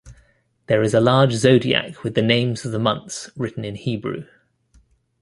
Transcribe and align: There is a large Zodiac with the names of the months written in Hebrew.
There 0.65 0.81
is 0.81 0.95
a 0.95 0.99
large 0.99 1.33
Zodiac 1.33 2.03
with 2.03 2.15
the 2.15 2.23
names 2.23 2.65
of 2.65 2.71
the 2.71 2.79
months 2.79 3.29
written 3.37 3.63
in 3.63 3.75
Hebrew. 3.75 4.25